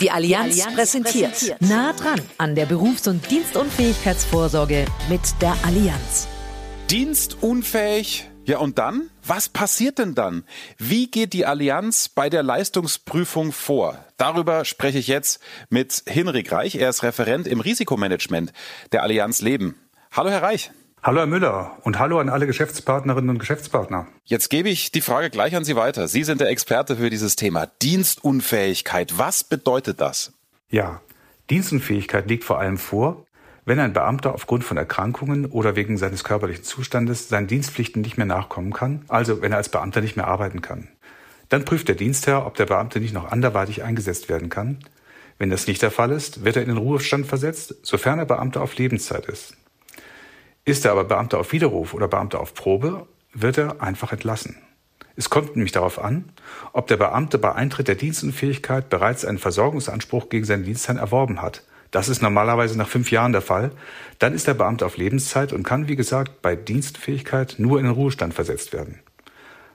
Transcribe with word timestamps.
Die 0.00 0.10
Allianz, 0.10 0.54
Die 0.54 0.62
Allianz 0.62 0.76
präsentiert. 0.76 1.30
präsentiert. 1.32 1.62
Nah 1.62 1.92
dran 1.92 2.20
an 2.38 2.54
der 2.54 2.66
Berufs- 2.66 3.06
und 3.06 3.30
Dienstunfähigkeitsvorsorge 3.30 4.86
mit 5.08 5.20
der 5.40 5.54
Allianz. 5.64 6.26
Dienstunfähig? 6.90 8.26
Ja, 8.46 8.58
und 8.58 8.78
dann? 8.78 9.10
Was 9.24 9.48
passiert 9.48 9.98
denn 9.98 10.14
dann? 10.14 10.44
Wie 10.78 11.10
geht 11.10 11.34
die 11.34 11.44
Allianz 11.46 12.08
bei 12.08 12.30
der 12.30 12.42
Leistungsprüfung 12.42 13.52
vor? 13.52 14.02
Darüber 14.16 14.64
spreche 14.64 14.98
ich 14.98 15.06
jetzt 15.06 15.40
mit 15.68 16.02
Hinrik 16.08 16.50
Reich. 16.50 16.74
Er 16.76 16.88
ist 16.88 17.02
Referent 17.02 17.46
im 17.46 17.60
Risikomanagement 17.60 18.52
der 18.92 19.02
Allianz 19.02 19.40
Leben. 19.42 19.76
Hallo, 20.12 20.30
Herr 20.30 20.42
Reich. 20.42 20.70
Hallo 21.02 21.20
Herr 21.20 21.26
Müller 21.26 21.78
und 21.82 21.98
hallo 21.98 22.18
an 22.18 22.28
alle 22.28 22.46
Geschäftspartnerinnen 22.46 23.30
und 23.30 23.38
Geschäftspartner. 23.38 24.06
Jetzt 24.26 24.50
gebe 24.50 24.68
ich 24.68 24.92
die 24.92 25.00
Frage 25.00 25.30
gleich 25.30 25.56
an 25.56 25.64
Sie 25.64 25.74
weiter. 25.74 26.08
Sie 26.08 26.24
sind 26.24 26.42
der 26.42 26.50
Experte 26.50 26.96
für 26.96 27.08
dieses 27.08 27.36
Thema 27.36 27.68
Dienstunfähigkeit. 27.80 29.16
Was 29.16 29.42
bedeutet 29.42 30.02
das? 30.02 30.34
Ja, 30.68 31.00
Dienstunfähigkeit 31.48 32.28
liegt 32.28 32.44
vor 32.44 32.58
allem 32.58 32.76
vor, 32.76 33.24
wenn 33.64 33.80
ein 33.80 33.94
Beamter 33.94 34.34
aufgrund 34.34 34.62
von 34.62 34.76
Erkrankungen 34.76 35.46
oder 35.46 35.74
wegen 35.74 35.96
seines 35.96 36.22
körperlichen 36.22 36.64
Zustandes 36.64 37.30
seinen 37.30 37.46
Dienstpflichten 37.46 38.02
nicht 38.02 38.18
mehr 38.18 38.26
nachkommen 38.26 38.74
kann, 38.74 39.06
also 39.08 39.40
wenn 39.40 39.52
er 39.52 39.58
als 39.58 39.70
Beamter 39.70 40.02
nicht 40.02 40.16
mehr 40.16 40.28
arbeiten 40.28 40.60
kann. 40.60 40.88
Dann 41.48 41.64
prüft 41.64 41.88
der 41.88 41.94
Dienstherr, 41.94 42.44
ob 42.44 42.56
der 42.56 42.66
Beamte 42.66 43.00
nicht 43.00 43.14
noch 43.14 43.32
anderweitig 43.32 43.82
eingesetzt 43.84 44.28
werden 44.28 44.50
kann. 44.50 44.80
Wenn 45.38 45.48
das 45.48 45.66
nicht 45.66 45.80
der 45.80 45.90
Fall 45.90 46.10
ist, 46.10 46.44
wird 46.44 46.56
er 46.56 46.62
in 46.62 46.68
den 46.68 46.76
Ruhestand 46.76 47.26
versetzt, 47.26 47.74
sofern 47.84 48.18
er 48.18 48.26
Beamter 48.26 48.60
auf 48.60 48.76
Lebenszeit 48.76 49.24
ist. 49.24 49.56
Ist 50.64 50.84
er 50.84 50.92
aber 50.92 51.04
Beamter 51.04 51.38
auf 51.38 51.52
Widerruf 51.52 51.94
oder 51.94 52.08
Beamter 52.08 52.40
auf 52.40 52.54
Probe, 52.54 53.06
wird 53.32 53.58
er 53.58 53.80
einfach 53.80 54.12
entlassen. 54.12 54.56
Es 55.16 55.30
kommt 55.30 55.56
nämlich 55.56 55.72
darauf 55.72 55.98
an, 55.98 56.32
ob 56.72 56.86
der 56.86 56.96
Beamte 56.96 57.38
bei 57.38 57.54
Eintritt 57.54 57.88
der 57.88 57.94
Dienstunfähigkeit 57.94 58.88
bereits 58.88 59.24
einen 59.24 59.38
Versorgungsanspruch 59.38 60.28
gegen 60.28 60.44
seinen 60.44 60.64
Dienstherrn 60.64 60.98
erworben 60.98 61.42
hat. 61.42 61.64
Das 61.90 62.08
ist 62.08 62.22
normalerweise 62.22 62.78
nach 62.78 62.88
fünf 62.88 63.10
Jahren 63.10 63.32
der 63.32 63.42
Fall. 63.42 63.72
Dann 64.18 64.32
ist 64.32 64.46
der 64.46 64.54
Beamte 64.54 64.86
auf 64.86 64.96
Lebenszeit 64.96 65.52
und 65.52 65.64
kann, 65.64 65.88
wie 65.88 65.96
gesagt, 65.96 66.40
bei 66.40 66.54
Dienstfähigkeit 66.54 67.56
nur 67.58 67.78
in 67.78 67.84
den 67.84 67.94
Ruhestand 67.94 68.32
versetzt 68.32 68.72
werden. 68.72 69.00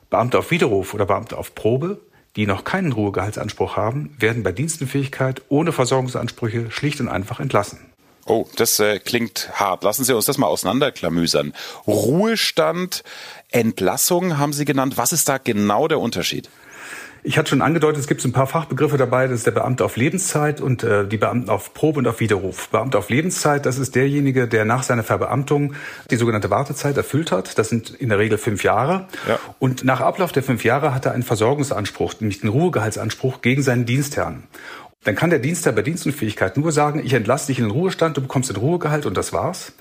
Beamte 0.09 0.39
auf 0.39 0.51
Widerruf 0.51 0.93
oder 0.93 1.05
Beamte 1.05 1.37
auf 1.37 1.55
Probe, 1.55 1.99
die 2.35 2.47
noch 2.47 2.63
keinen 2.63 2.91
Ruhegehaltsanspruch 2.91 3.75
haben, 3.75 4.15
werden 4.17 4.43
bei 4.43 4.51
Dienstenfähigkeit 4.51 5.41
ohne 5.49 5.71
Versorgungsansprüche 5.71 6.71
schlicht 6.71 7.01
und 7.01 7.09
einfach 7.09 7.39
entlassen. 7.39 7.79
Oh, 8.27 8.47
das 8.55 8.79
äh, 8.79 8.97
klingt 8.99 9.51
hart. 9.53 9.83
Lassen 9.83 10.03
Sie 10.03 10.15
uns 10.15 10.25
das 10.25 10.39
mal 10.39 10.47
auseinanderklamüsern. 10.47 11.53
Ruhestand, 11.85 13.03
Entlassung 13.51 14.39
haben 14.39 14.51
Sie 14.51 14.65
genannt. 14.65 14.97
Was 14.97 15.13
ist 15.13 15.29
da 15.29 15.37
genau 15.37 15.87
der 15.87 15.99
Unterschied? 15.99 16.49
Ich 17.27 17.39
hatte 17.39 17.49
schon 17.49 17.63
angedeutet, 17.63 17.99
es 17.99 18.07
gibt 18.07 18.23
ein 18.23 18.33
paar 18.33 18.45
Fachbegriffe 18.45 18.97
dabei. 18.97 19.27
Das 19.27 19.37
ist 19.37 19.47
der 19.47 19.51
Beamte 19.51 19.83
auf 19.83 19.97
Lebenszeit 19.97 20.61
und 20.61 20.83
äh, 20.83 21.07
die 21.07 21.17
Beamten 21.17 21.49
auf 21.49 21.73
Probe 21.73 21.97
und 21.99 22.07
auf 22.07 22.19
Widerruf. 22.19 22.69
Beamte 22.69 22.99
auf 22.99 23.09
Lebenszeit, 23.09 23.65
das 23.65 23.79
ist 23.79 23.95
derjenige, 23.95 24.47
der 24.47 24.63
nach 24.63 24.83
seiner 24.83 25.01
Verbeamtung 25.01 25.73
die 26.11 26.17
sogenannte 26.17 26.51
Wartezeit 26.51 26.97
erfüllt 26.97 27.31
hat. 27.31 27.57
Das 27.57 27.69
sind 27.69 27.89
in 27.89 28.09
der 28.09 28.19
Regel 28.19 28.37
fünf 28.37 28.63
Jahre. 28.63 29.07
Ja. 29.27 29.39
Und 29.57 29.83
nach 29.83 30.01
Ablauf 30.01 30.33
der 30.33 30.43
fünf 30.43 30.63
Jahre 30.63 30.93
hat 30.93 31.07
er 31.07 31.13
einen 31.13 31.23
Versorgungsanspruch, 31.23 32.13
nämlich 32.19 32.41
den 32.41 32.49
Ruhegehaltsanspruch 32.49 33.41
gegen 33.41 33.63
seinen 33.63 33.87
Dienstherrn. 33.87 34.43
Dann 35.05 35.15
kann 35.15 35.29
der 35.29 35.39
Dienstherr 35.39 35.71
bei 35.71 35.83
Dienstunfähigkeit 35.83 36.57
nur 36.57 36.71
sagen, 36.71 36.99
ich 37.03 37.13
entlasse 37.13 37.47
dich 37.47 37.59
in 37.59 37.65
den 37.65 37.71
Ruhestand, 37.71 38.17
du 38.17 38.21
bekommst 38.21 38.49
den 38.49 38.57
Ruhegehalt 38.57 39.05
und 39.05 39.15
das 39.15 39.31
war's. 39.31 39.71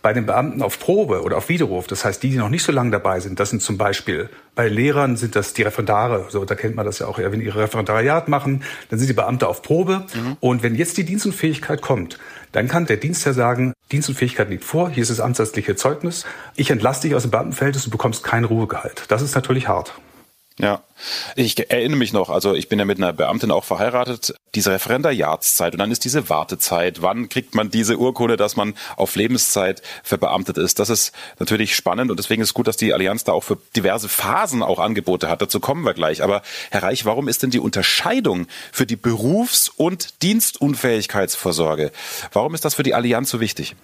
Bei 0.00 0.14
den 0.14 0.24
Beamten 0.24 0.62
auf 0.62 0.78
Probe 0.78 1.22
oder 1.22 1.36
auf 1.36 1.50
Widerruf, 1.50 1.86
das 1.86 2.06
heißt 2.06 2.22
die, 2.22 2.30
die 2.30 2.38
noch 2.38 2.48
nicht 2.48 2.62
so 2.62 2.72
lange 2.72 2.90
dabei 2.90 3.20
sind, 3.20 3.38
das 3.38 3.50
sind 3.50 3.60
zum 3.60 3.76
Beispiel 3.76 4.30
bei 4.54 4.66
Lehrern 4.68 5.16
sind 5.16 5.36
das 5.36 5.52
die 5.52 5.62
Referendare, 5.62 6.26
so 6.30 6.42
da 6.46 6.54
kennt 6.54 6.74
man 6.74 6.86
das 6.86 7.00
ja 7.00 7.06
auch, 7.06 7.18
ja, 7.18 7.30
wenn 7.30 7.40
die 7.40 7.46
ihre 7.46 7.60
Referendariat 7.60 8.28
machen, 8.28 8.62
dann 8.88 8.98
sind 8.98 9.08
die 9.08 9.14
Beamte 9.14 9.46
auf 9.46 9.60
Probe 9.60 10.06
mhm. 10.14 10.38
und 10.40 10.62
wenn 10.62 10.74
jetzt 10.74 10.96
die 10.96 11.04
Dienstunfähigkeit 11.04 11.82
kommt, 11.82 12.18
dann 12.52 12.66
kann 12.66 12.86
der 12.86 12.96
Dienstherr 12.96 13.34
sagen, 13.34 13.74
Dienstunfähigkeit 13.92 14.48
liegt 14.48 14.64
vor, 14.64 14.88
hier 14.88 15.02
ist 15.02 15.10
das 15.10 15.20
amtsärztliche 15.20 15.76
Zeugnis, 15.76 16.24
ich 16.56 16.70
entlasse 16.70 17.02
dich 17.02 17.14
aus 17.14 17.22
dem 17.22 17.32
Beamtenverhältnis, 17.32 17.84
du 17.84 17.90
bekommst 17.90 18.24
kein 18.24 18.44
Ruhegehalt. 18.44 19.04
Das 19.08 19.20
ist 19.20 19.34
natürlich 19.34 19.68
hart. 19.68 19.92
Ja, 20.58 20.82
ich 21.36 21.70
erinnere 21.70 21.98
mich 21.98 22.12
noch, 22.12 22.30
also 22.30 22.54
ich 22.54 22.68
bin 22.68 22.78
ja 22.78 22.84
mit 22.84 22.98
einer 22.98 23.12
Beamtin 23.12 23.50
auch 23.50 23.64
verheiratet, 23.64 24.34
diese 24.54 24.72
Referendariatszeit 24.72 25.74
und 25.74 25.78
dann 25.78 25.90
ist 25.90 26.04
diese 26.04 26.28
Wartezeit. 26.28 27.02
Wann 27.02 27.28
kriegt 27.28 27.54
man 27.54 27.70
diese 27.70 27.98
Urkunde, 27.98 28.36
dass 28.36 28.56
man 28.56 28.74
auf 28.96 29.14
Lebenszeit 29.14 29.82
verbeamtet 30.02 30.58
ist? 30.58 30.78
Das 30.78 30.90
ist 30.90 31.12
natürlich 31.38 31.76
spannend 31.76 32.10
und 32.10 32.18
deswegen 32.18 32.42
ist 32.42 32.54
gut, 32.54 32.66
dass 32.66 32.76
die 32.76 32.92
Allianz 32.92 33.24
da 33.24 33.32
auch 33.32 33.44
für 33.44 33.58
diverse 33.76 34.08
Phasen 34.08 34.62
auch 34.62 34.78
Angebote 34.78 35.28
hat. 35.28 35.42
Dazu 35.42 35.60
kommen 35.60 35.84
wir 35.84 35.94
gleich. 35.94 36.22
Aber 36.22 36.42
Herr 36.70 36.82
Reich, 36.82 37.04
warum 37.04 37.28
ist 37.28 37.42
denn 37.42 37.50
die 37.50 37.60
Unterscheidung 37.60 38.46
für 38.72 38.86
die 38.86 38.96
Berufs- 38.96 39.68
und 39.68 40.22
Dienstunfähigkeitsvorsorge? 40.22 41.92
Warum 42.32 42.54
ist 42.54 42.64
das 42.64 42.74
für 42.74 42.82
die 42.82 42.94
Allianz 42.94 43.30
so 43.30 43.40
wichtig? 43.40 43.76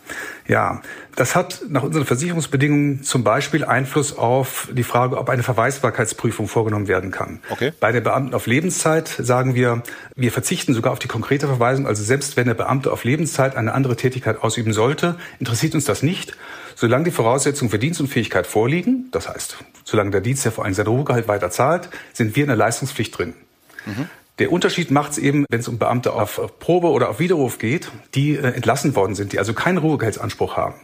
Ja, 0.48 0.82
das 1.14 1.36
hat 1.36 1.62
nach 1.68 1.82
unseren 1.82 2.04
Versicherungsbedingungen 2.04 3.02
zum 3.02 3.24
Beispiel 3.24 3.64
Einfluss 3.64 4.16
auf 4.16 4.68
die 4.72 4.82
Frage, 4.82 5.16
ob 5.16 5.30
eine 5.30 5.42
Verweisbarkeitsprüfung 5.42 6.48
vorgenommen 6.48 6.88
werden 6.88 7.05
kann. 7.10 7.40
Okay. 7.50 7.72
Bei 7.80 7.92
der 7.92 8.00
Beamten 8.00 8.34
auf 8.34 8.46
Lebenszeit 8.46 9.08
sagen 9.08 9.54
wir, 9.54 9.82
wir 10.14 10.32
verzichten 10.32 10.74
sogar 10.74 10.92
auf 10.92 10.98
die 10.98 11.08
konkrete 11.08 11.46
Verweisung. 11.46 11.86
Also 11.86 12.02
selbst 12.02 12.36
wenn 12.36 12.46
der 12.46 12.54
Beamte 12.54 12.92
auf 12.92 13.04
Lebenszeit 13.04 13.56
eine 13.56 13.72
andere 13.72 13.96
Tätigkeit 13.96 14.42
ausüben 14.42 14.72
sollte, 14.72 15.16
interessiert 15.38 15.74
uns 15.74 15.84
das 15.84 16.02
nicht. 16.02 16.36
Solange 16.74 17.04
die 17.04 17.10
Voraussetzungen 17.10 17.70
für 17.70 17.78
Dienstunfähigkeit 17.78 18.46
vorliegen, 18.46 19.08
das 19.10 19.28
heißt, 19.28 19.56
solange 19.84 20.10
der 20.10 20.20
Dienst 20.20 20.44
ja 20.44 20.50
vor 20.50 20.64
allem 20.64 20.74
sein 20.74 20.86
Ruhegehalt 20.86 21.26
weiter 21.26 21.50
zahlt, 21.50 21.88
sind 22.12 22.36
wir 22.36 22.44
in 22.44 22.48
der 22.48 22.56
Leistungspflicht 22.56 23.16
drin. 23.16 23.34
Mhm. 23.86 24.08
Der 24.38 24.52
Unterschied 24.52 24.90
macht 24.90 25.12
es 25.12 25.18
eben, 25.18 25.46
wenn 25.48 25.60
es 25.60 25.68
um 25.68 25.78
Beamte 25.78 26.12
auf 26.12 26.58
Probe 26.58 26.88
oder 26.88 27.08
auf 27.08 27.18
Widerruf 27.18 27.56
geht, 27.58 27.90
die 28.14 28.36
äh, 28.36 28.42
entlassen 28.42 28.94
worden 28.94 29.14
sind, 29.14 29.32
die 29.32 29.38
also 29.38 29.54
keinen 29.54 29.78
Ruhegehaltsanspruch 29.78 30.56
haben. 30.58 30.74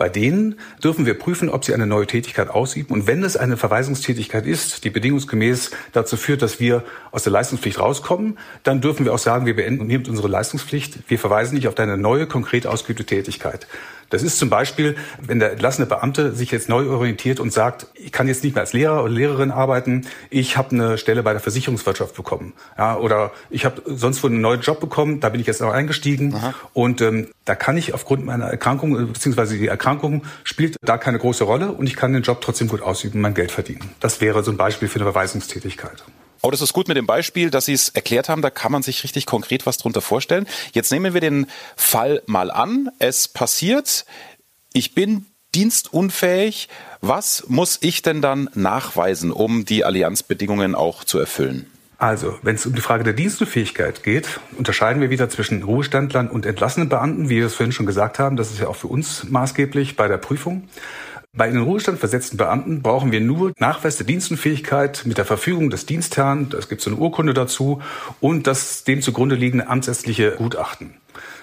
Bei 0.00 0.08
denen 0.08 0.58
dürfen 0.82 1.04
wir 1.04 1.12
prüfen, 1.12 1.50
ob 1.50 1.62
sie 1.62 1.74
eine 1.74 1.86
neue 1.86 2.06
Tätigkeit 2.06 2.48
ausüben. 2.48 2.94
Und 2.94 3.06
wenn 3.06 3.22
es 3.22 3.36
eine 3.36 3.58
Verweisungstätigkeit 3.58 4.46
ist, 4.46 4.82
die 4.84 4.88
bedingungsgemäß 4.88 5.72
dazu 5.92 6.16
führt, 6.16 6.40
dass 6.40 6.58
wir 6.58 6.84
aus 7.10 7.24
der 7.24 7.32
Leistungspflicht 7.32 7.78
rauskommen, 7.78 8.38
dann 8.62 8.80
dürfen 8.80 9.04
wir 9.04 9.12
auch 9.12 9.18
sagen, 9.18 9.44
wir 9.44 9.54
beenden 9.54 9.90
hiermit 9.90 10.08
unsere 10.08 10.28
Leistungspflicht. 10.28 11.10
Wir 11.10 11.18
verweisen 11.18 11.54
nicht 11.54 11.68
auf 11.68 11.74
deine 11.74 11.98
neue, 11.98 12.26
konkret 12.26 12.66
ausgeübte 12.66 13.04
Tätigkeit. 13.04 13.66
Das 14.10 14.24
ist 14.24 14.38
zum 14.38 14.50
Beispiel, 14.50 14.96
wenn 15.20 15.38
der 15.38 15.52
entlassene 15.52 15.86
Beamte 15.86 16.32
sich 16.32 16.50
jetzt 16.50 16.68
neu 16.68 16.88
orientiert 16.88 17.38
und 17.40 17.52
sagt, 17.52 17.86
ich 17.94 18.10
kann 18.10 18.26
jetzt 18.26 18.42
nicht 18.42 18.54
mehr 18.54 18.62
als 18.62 18.72
Lehrer 18.72 19.04
oder 19.04 19.12
Lehrerin 19.12 19.52
arbeiten, 19.52 20.06
ich 20.30 20.56
habe 20.56 20.72
eine 20.72 20.98
Stelle 20.98 21.22
bei 21.22 21.32
der 21.32 21.40
Versicherungswirtschaft 21.40 22.16
bekommen. 22.16 22.52
Ja, 22.76 22.96
oder 22.96 23.30
ich 23.50 23.64
habe 23.64 23.80
sonst 23.86 24.22
wo 24.22 24.26
einen 24.26 24.40
neuen 24.40 24.60
Job 24.60 24.80
bekommen, 24.80 25.20
da 25.20 25.28
bin 25.28 25.40
ich 25.40 25.46
jetzt 25.46 25.62
auch 25.62 25.72
eingestiegen. 25.72 26.34
Aha. 26.34 26.54
Und 26.72 27.00
ähm, 27.00 27.28
da 27.44 27.54
kann 27.54 27.76
ich 27.76 27.94
aufgrund 27.94 28.26
meiner 28.26 28.46
Erkrankung, 28.46 29.00
äh, 29.00 29.04
beziehungsweise 29.04 29.56
die 29.56 29.68
Erkrankung 29.68 29.89
spielt 30.44 30.76
da 30.82 30.98
keine 30.98 31.18
große 31.18 31.44
Rolle 31.44 31.72
und 31.72 31.86
ich 31.86 31.96
kann 31.96 32.12
den 32.12 32.22
Job 32.22 32.40
trotzdem 32.40 32.68
gut 32.68 32.82
ausüben, 32.82 33.20
mein 33.20 33.34
Geld 33.34 33.50
verdienen. 33.50 33.90
Das 34.00 34.20
wäre 34.20 34.44
so 34.44 34.50
ein 34.50 34.56
Beispiel 34.56 34.88
für 34.88 34.96
eine 34.96 35.04
Verweisungstätigkeit. 35.04 36.04
Oh, 36.42 36.50
das 36.50 36.62
ist 36.62 36.72
gut 36.72 36.88
mit 36.88 36.96
dem 36.96 37.06
Beispiel, 37.06 37.50
dass 37.50 37.66
Sie 37.66 37.74
es 37.74 37.90
erklärt 37.90 38.28
haben. 38.28 38.40
Da 38.40 38.48
kann 38.48 38.72
man 38.72 38.82
sich 38.82 39.04
richtig 39.04 39.26
konkret 39.26 39.66
was 39.66 39.76
drunter 39.76 40.00
vorstellen. 40.00 40.46
Jetzt 40.72 40.90
nehmen 40.90 41.12
wir 41.12 41.20
den 41.20 41.46
Fall 41.76 42.22
mal 42.26 42.50
an. 42.50 42.90
Es 42.98 43.28
passiert. 43.28 44.06
Ich 44.72 44.94
bin 44.94 45.26
dienstunfähig. 45.54 46.68
Was 47.02 47.44
muss 47.48 47.78
ich 47.82 48.00
denn 48.02 48.22
dann 48.22 48.48
nachweisen, 48.54 49.32
um 49.32 49.66
die 49.66 49.84
Allianzbedingungen 49.84 50.74
auch 50.74 51.04
zu 51.04 51.18
erfüllen? 51.18 51.66
Also, 52.00 52.38
wenn 52.40 52.54
es 52.54 52.64
um 52.64 52.74
die 52.74 52.80
Frage 52.80 53.04
der 53.04 53.12
Dienstunfähigkeit 53.12 54.02
geht, 54.02 54.40
unterscheiden 54.56 55.02
wir 55.02 55.10
wieder 55.10 55.28
zwischen 55.28 55.62
Ruhestandlern 55.62 56.28
und 56.28 56.46
entlassenen 56.46 56.88
Beamten, 56.88 57.28
wie 57.28 57.36
wir 57.36 57.46
es 57.46 57.54
vorhin 57.54 57.72
schon 57.72 57.84
gesagt 57.84 58.18
haben. 58.18 58.36
Das 58.36 58.50
ist 58.50 58.58
ja 58.58 58.68
auch 58.68 58.76
für 58.76 58.86
uns 58.86 59.24
maßgeblich 59.28 59.96
bei 59.96 60.08
der 60.08 60.16
Prüfung. 60.16 60.66
Bei 61.36 61.50
den 61.50 61.60
Ruhestand 61.60 61.98
versetzten 61.98 62.38
Beamten 62.38 62.80
brauchen 62.80 63.12
wir 63.12 63.20
nur 63.20 63.52
Nachweis 63.58 63.98
der 63.98 64.06
Dienstunfähigkeit 64.06 65.02
mit 65.04 65.18
der 65.18 65.26
Verfügung 65.26 65.68
des 65.68 65.84
Dienstherrn, 65.84 66.48
es 66.58 66.70
gibt 66.70 66.80
so 66.80 66.88
eine 66.88 66.98
Urkunde 66.98 67.34
dazu 67.34 67.82
und 68.18 68.46
das 68.46 68.82
dem 68.84 69.02
zugrunde 69.02 69.34
liegende 69.34 69.68
amtsärztliche 69.68 70.36
Gutachten. 70.38 70.94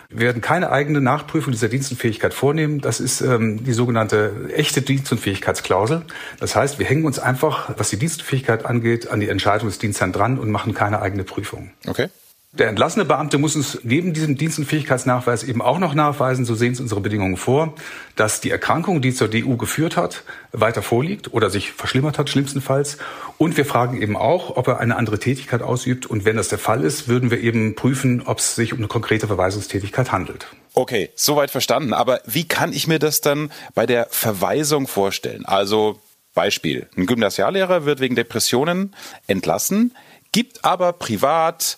Wir 0.09 0.19
werden 0.27 0.41
keine 0.41 0.71
eigene 0.71 1.01
Nachprüfung 1.01 1.51
dieser 1.51 1.67
Dienstunfähigkeit 1.67 2.33
vornehmen. 2.33 2.79
Das 2.79 2.99
ist 2.99 3.21
ähm, 3.21 3.63
die 3.63 3.73
sogenannte 3.73 4.49
echte 4.53 4.81
Dienstunfähigkeitsklausel. 4.81 6.03
Das 6.39 6.55
heißt, 6.55 6.79
wir 6.79 6.85
hängen 6.85 7.05
uns 7.05 7.19
einfach, 7.19 7.71
was 7.77 7.89
die 7.89 7.97
Dienstunfähigkeit 7.97 8.65
angeht, 8.65 9.09
an 9.09 9.19
die 9.19 9.29
Entscheidung 9.29 9.67
des 9.67 9.79
Dienstherrn 9.79 10.13
dran 10.13 10.39
und 10.39 10.49
machen 10.49 10.73
keine 10.73 11.01
eigene 11.01 11.23
Prüfung. 11.23 11.71
Okay. 11.85 12.09
Der 12.57 12.69
entlassene 12.69 13.05
Beamte 13.05 13.37
muss 13.37 13.55
uns 13.55 13.79
neben 13.83 14.13
diesem 14.13 14.35
Dienst- 14.35 14.57
und 14.57 14.65
Fähigkeitsnachweis 14.65 15.43
eben 15.43 15.61
auch 15.61 15.77
noch 15.77 15.93
nachweisen, 15.93 16.43
so 16.43 16.55
sehen 16.55 16.73
es 16.73 16.79
unsere 16.79 17.01
Bedingungen 17.01 17.37
vor, 17.37 17.75
dass 18.15 18.41
die 18.41 18.49
Erkrankung, 18.49 18.99
die 18.99 19.13
zur 19.13 19.27
DU 19.27 19.57
geführt 19.57 19.95
hat, 19.95 20.23
weiter 20.53 20.81
vorliegt 20.81 21.33
oder 21.33 21.51
sich 21.51 21.73
verschlimmert 21.73 22.17
hat, 22.17 22.31
schlimmstenfalls. 22.31 22.97
Und 23.37 23.57
wir 23.57 23.65
fragen 23.65 24.01
eben 24.01 24.17
auch, 24.17 24.57
ob 24.57 24.67
er 24.67 24.79
eine 24.79 24.95
andere 24.95 25.19
Tätigkeit 25.19 25.61
ausübt. 25.61 26.07
Und 26.07 26.25
wenn 26.25 26.35
das 26.35 26.47
der 26.47 26.57
Fall 26.57 26.83
ist, 26.83 27.07
würden 27.07 27.29
wir 27.29 27.39
eben 27.41 27.75
prüfen, 27.75 28.23
ob 28.25 28.39
es 28.39 28.55
sich 28.55 28.73
um 28.73 28.79
eine 28.79 28.87
konkrete 28.87 29.27
Verweisungstätigkeit 29.27 30.11
handelt. 30.11 30.47
Okay, 30.73 31.11
soweit 31.15 31.51
verstanden. 31.51 31.93
Aber 31.93 32.21
wie 32.25 32.47
kann 32.47 32.73
ich 32.73 32.87
mir 32.87 32.97
das 32.97 33.21
dann 33.21 33.51
bei 33.75 33.85
der 33.85 34.07
Verweisung 34.09 34.87
vorstellen? 34.87 35.45
Also 35.45 35.99
Beispiel, 36.33 36.87
ein 36.97 37.05
Gymnasiallehrer 37.05 37.85
wird 37.85 37.99
wegen 37.99 38.15
Depressionen 38.15 38.95
entlassen, 39.27 39.95
gibt 40.31 40.65
aber 40.65 40.93
privat 40.93 41.77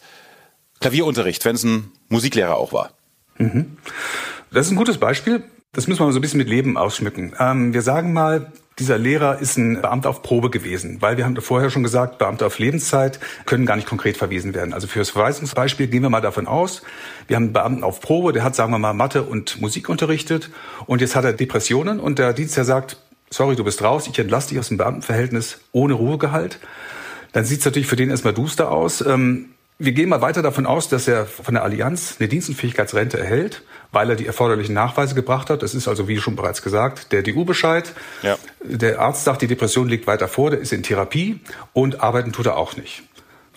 Klavierunterricht, 0.80 1.44
wenn 1.46 1.56
es 1.56 1.64
ein 1.64 1.92
Musiklehrer 2.10 2.56
auch 2.56 2.74
war. 2.74 2.92
Mhm. 3.38 3.78
Das 4.52 4.66
ist 4.66 4.72
ein 4.72 4.78
gutes 4.78 4.98
Beispiel. 4.98 5.44
Das 5.72 5.88
müssen 5.88 6.04
wir 6.04 6.12
so 6.12 6.20
ein 6.20 6.22
bisschen 6.22 6.40
mit 6.40 6.50
Leben 6.50 6.78
ausschmücken. 6.78 7.34
Ähm, 7.40 7.74
wir 7.74 7.84
sagen 7.84 8.12
mal, 8.12 8.52
dieser 8.80 8.98
Lehrer 8.98 9.40
ist 9.40 9.58
ein 9.58 9.82
Beamter 9.82 10.10
auf 10.10 10.22
Probe 10.22 10.50
gewesen, 10.50 11.02
weil 11.02 11.18
wir 11.18 11.26
haben 11.26 11.40
vorher 11.42 11.70
schon 11.70 11.84
gesagt, 11.84 12.18
Beamte 12.18 12.46
auf 12.46 12.58
Lebenszeit 12.60 13.20
können 13.46 13.66
gar 13.66 13.76
nicht 13.76 13.88
konkret 13.88 14.18
verwiesen 14.18 14.54
werden. 14.54 14.74
Also 14.74 14.88
für 14.88 15.00
das 15.00 15.12
Verweisungsbeispiel 15.12 15.88
gehen 15.88 16.02
wir 16.02 16.10
mal 16.10 16.22
davon 16.22 16.48
aus, 16.48 16.82
wir 17.28 17.36
haben 17.36 17.46
einen 17.46 17.54
Beamten 17.54 17.84
auf 17.84 18.00
Probe, 18.00 18.34
der 18.34 18.44
hat, 18.44 18.56
sagen 18.56 18.72
wir 18.72 18.80
mal, 18.80 18.94
Mathe 18.94 19.24
und 19.24 19.60
Musik 19.62 19.90
unterrichtet 19.90 20.50
und 20.86 21.02
jetzt 21.02 21.16
hat 21.16 21.26
er 21.26 21.34
Depressionen 21.34 22.00
und 22.00 22.20
der 22.20 22.34
Dienstherr 22.34 22.64
sagt, 22.64 22.98
sorry, 23.30 23.56
du 23.56 23.64
bist 23.64 23.84
raus, 23.84 24.08
ich 24.08 24.18
entlasse 24.18 24.50
dich 24.50 24.60
aus 24.60 24.70
dem 24.70 24.78
Beamtenverhältnis 24.78 25.60
ohne 25.72 25.94
Ruhegehalt. 25.94 26.60
Dann 27.34 27.46
sieht 27.46 27.60
es 27.60 27.66
natürlich 27.66 27.88
für 27.88 27.96
den 27.96 28.10
erstmal 28.10 28.34
duster 28.34 28.72
aus. 28.72 29.06
Ähm, 29.06 29.50
wir 29.80 29.94
gehen 29.94 30.10
mal 30.10 30.22
weiter 30.22 30.42
davon 30.42 30.66
aus, 30.66 30.90
dass 30.90 31.08
er 31.08 31.26
von 31.26 31.54
der 31.54 31.64
Allianz 31.64 32.18
eine 32.20 32.28
Dienstunfähigkeitsrente 32.28 33.18
erhält, 33.18 33.64
weil 33.94 34.10
er 34.10 34.18
die 34.18 34.26
erforderlichen 34.26 34.76
Nachweise 34.76 35.16
gebracht 35.16 35.50
hat. 35.50 35.64
Das 35.64 35.74
ist 35.74 35.88
also, 35.88 36.10
wie 36.10 36.18
schon 36.18 36.36
bereits 36.36 36.62
gesagt, 36.62 37.14
der 37.14 37.24
DU-Bescheid. 37.24 37.94
Ja. 38.22 38.38
Der 38.62 39.00
Arzt 39.00 39.24
sagt, 39.24 39.42
die 39.42 39.48
Depression 39.48 39.88
liegt 39.88 40.06
weiter 40.06 40.28
vor, 40.28 40.52
der 40.52 40.60
ist 40.60 40.74
in 40.74 40.84
Therapie 40.84 41.40
und 41.72 42.02
arbeiten 42.02 42.34
tut 42.34 42.46
er 42.46 42.58
auch 42.58 42.76
nicht. 42.76 43.04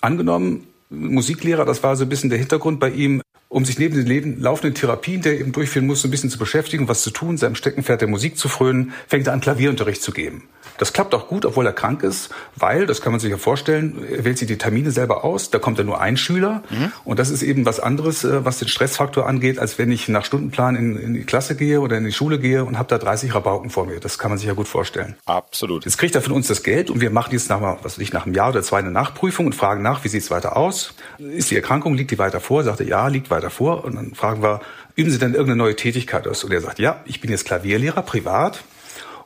Angenommen, 0.01 0.69
Musiklehrer, 0.91 1.65
das 1.65 1.83
war 1.83 1.97
so 1.97 2.05
ein 2.05 2.09
bisschen 2.09 2.31
der 2.31 2.39
Hintergrund 2.39 2.79
bei 2.79 2.91
ihm, 2.91 3.21
um 3.53 3.67
sich 3.67 3.79
neben 3.79 3.95
den 3.95 4.07
Leben, 4.07 4.41
laufenden 4.41 4.75
Therapien, 4.75 5.21
der 5.21 5.39
eben 5.39 5.53
durchführen 5.53 5.87
muss, 5.87 6.01
so 6.01 6.09
ein 6.09 6.11
bisschen 6.11 6.31
zu 6.31 6.39
beschäftigen, 6.39 6.89
was 6.89 7.03
zu 7.03 7.11
tun, 7.11 7.37
seinem 7.37 7.55
Steckenpferd 7.55 8.01
der 8.01 8.09
Musik 8.09 8.39
zu 8.39 8.49
frönen, 8.49 8.95
fängt 9.07 9.27
er 9.27 9.35
an, 9.35 9.43
Klavierunterricht 9.43 10.03
zu 10.03 10.11
geben. 10.13 10.49
Das 10.79 10.93
klappt 10.93 11.15
auch 11.15 11.29
gut, 11.29 11.45
obwohl 11.45 11.67
er 11.67 11.73
krank 11.73 12.03
ist, 12.03 12.31
weil, 12.57 12.87
das 12.87 13.03
kann 13.03 13.13
man 13.13 13.21
sich 13.21 13.31
ja 13.31 13.37
vorstellen, 13.37 14.05
er 14.11 14.25
wählt 14.25 14.39
sich 14.39 14.49
die 14.49 14.59
Termine 14.59 14.91
selber 14.91 15.23
aus, 15.23 15.51
da 15.51 15.59
kommt 15.59 15.79
ja 15.79 15.85
nur 15.85 16.01
ein 16.01 16.17
Schüler 16.17 16.63
mhm. 16.71 16.93
und 17.05 17.19
das 17.19 17.31
ist 17.31 17.43
eben 17.43 17.67
was 17.67 17.79
anderes, 17.79 18.25
äh, 18.25 18.45
was 18.45 18.59
den 18.59 18.69
Stressfaktor 18.69 19.27
angeht, 19.27 19.59
als 19.59 19.79
wenn 19.79 19.93
ich 19.93 20.09
nach 20.09 20.25
Stundenplan 20.25 20.75
in, 20.75 20.97
in 20.97 21.15
die 21.15 21.25
Klasse 21.25 21.55
gehe 21.55 21.81
oder 21.81 21.99
in 21.99 22.05
die 22.05 22.13
Schule 22.13 22.39
gehe 22.39 22.65
und 22.65 22.79
habe 22.79 22.89
da 22.89 22.99
30 22.99 23.35
Rabauken 23.35 23.71
vor 23.71 23.87
mir. 23.87 24.01
Das 24.01 24.19
kann 24.19 24.31
man 24.31 24.39
sich 24.39 24.49
ja 24.49 24.55
gut 24.55 24.67
vorstellen. 24.67 25.15
Absolut. 25.27 25.85
Jetzt 25.85 25.99
kriegt 25.99 26.15
er 26.15 26.23
von 26.23 26.33
uns 26.33 26.49
das 26.49 26.63
Geld 26.63 26.91
und 26.91 27.01
wir 27.01 27.11
machen 27.11 27.33
jetzt 27.33 27.51
nach, 27.51 27.61
was 27.83 27.99
ich, 27.99 28.13
nach 28.13 28.25
einem 28.25 28.35
Jahr 28.35 28.49
oder 28.49 28.63
zwei 28.63 28.79
eine 28.79 28.91
Nachprüfung 28.91 29.47
und 29.47 29.55
fragen 29.55 29.83
nach, 29.83 30.05
wie 30.05 30.09
sieht's 30.09 30.31
weiter 30.31 30.57
aus? 30.57 30.95
Ist 31.19 31.51
die 31.51 31.57
Erkrankung, 31.57 31.95
liegt 31.95 32.11
die 32.11 32.19
weiter 32.19 32.41
vor? 32.41 32.65
Sagt 32.65 32.81
er, 32.81 32.87
ja, 32.87 33.07
liegt 33.09 33.31
weiter 33.31 33.42
vor. 33.51 33.85
Und 33.85 33.97
dann 33.97 34.15
fragen 34.15 34.43
wir, 34.43 34.61
üben 34.95 35.11
Sie 35.11 35.19
denn 35.19 35.33
irgendeine 35.33 35.57
neue 35.57 35.77
Tätigkeit 35.77 36.27
aus? 36.27 36.45
Und 36.45 36.53
er 36.53 36.61
sagt, 36.61 36.79
ja, 36.79 37.01
ich 37.05 37.21
bin 37.21 37.31
jetzt 37.31 37.45
Klavierlehrer, 37.45 38.03
privat. 38.03 38.65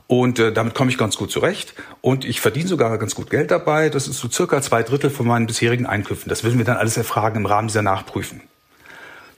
Und 0.08 0.38
äh, 0.38 0.52
damit 0.52 0.74
komme 0.74 0.90
ich 0.90 0.98
ganz 0.98 1.16
gut 1.16 1.30
zurecht. 1.30 1.74
Und 2.00 2.24
ich 2.24 2.40
verdiene 2.40 2.68
sogar 2.68 2.96
ganz 2.98 3.14
gut 3.14 3.30
Geld 3.30 3.50
dabei. 3.50 3.88
Das 3.88 4.06
ist 4.06 4.18
so 4.18 4.28
circa 4.30 4.62
zwei 4.62 4.82
Drittel 4.82 5.10
von 5.10 5.26
meinen 5.26 5.46
bisherigen 5.46 5.86
Einkünften. 5.86 6.28
Das 6.28 6.44
würden 6.44 6.58
wir 6.58 6.64
dann 6.64 6.76
alles 6.76 6.96
erfragen 6.96 7.38
im 7.38 7.46
Rahmen 7.46 7.68
dieser 7.68 7.82
Nachprüfen. 7.82 8.40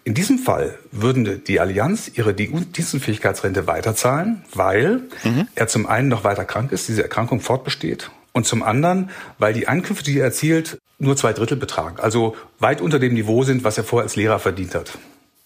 In 0.04 0.14
diesem 0.14 0.38
Fall 0.38 0.78
würden 0.90 1.44
die 1.44 1.60
Allianz 1.60 2.10
ihre 2.14 2.32
Dienstunfähigkeitsrente 2.32 3.66
weiterzahlen, 3.66 4.42
weil 4.54 5.02
mhm. 5.22 5.48
er 5.54 5.68
zum 5.68 5.86
einen 5.86 6.08
noch 6.08 6.24
weiter 6.24 6.46
krank 6.46 6.72
ist, 6.72 6.88
diese 6.88 7.02
Erkrankung 7.02 7.40
fortbesteht, 7.40 8.10
und 8.38 8.44
zum 8.44 8.62
anderen, 8.62 9.10
weil 9.38 9.52
die 9.52 9.68
Einkünfte, 9.68 10.10
die 10.10 10.18
er 10.18 10.24
erzielt, 10.24 10.78
nur 10.98 11.16
zwei 11.16 11.32
Drittel 11.32 11.56
betragen, 11.56 12.00
also 12.00 12.36
weit 12.58 12.80
unter 12.80 12.98
dem 12.98 13.14
Niveau 13.14 13.44
sind, 13.44 13.64
was 13.64 13.76
er 13.76 13.84
vorher 13.84 14.04
als 14.04 14.16
Lehrer 14.16 14.38
verdient 14.38 14.74
hat. 14.74 14.98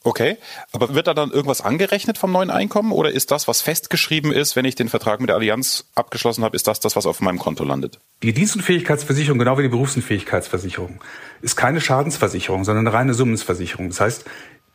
Okay, 0.05 0.37
aber 0.73 0.95
wird 0.95 1.07
da 1.07 1.15
dann 1.15 1.31
irgendwas 1.31 1.61
angerechnet 1.61 2.19
vom 2.19 2.33
neuen 2.33 2.51
Einkommen 2.51 2.91
oder 2.91 3.13
ist 3.13 3.31
das, 3.31 3.47
was 3.47 3.61
festgeschrieben 3.61 4.33
ist, 4.33 4.57
wenn 4.57 4.65
ich 4.65 4.75
den 4.75 4.89
Vertrag 4.89 5.21
mit 5.21 5.29
der 5.29 5.37
Allianz 5.37 5.85
abgeschlossen 5.95 6.43
habe, 6.43 6.57
ist 6.57 6.67
das 6.67 6.81
das, 6.81 6.97
was 6.97 7.07
auf 7.07 7.21
meinem 7.21 7.39
Konto 7.39 7.63
landet? 7.63 8.01
Die 8.23 8.33
Dienstunfähigkeitsversicherung, 8.33 9.39
genau 9.39 9.59
wie 9.59 9.63
die 9.63 9.69
Berufsunfähigkeitsversicherung, 9.69 11.01
ist 11.41 11.55
keine 11.55 11.81
Schadensversicherung, 11.81 12.65
sondern 12.65 12.89
eine 12.89 12.97
reine 12.97 13.15
Summensversicherung. 13.15 13.91
Das 13.91 14.01
heißt, 14.01 14.25